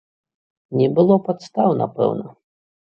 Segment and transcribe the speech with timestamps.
[0.79, 2.39] Не было падстаў, напэўна.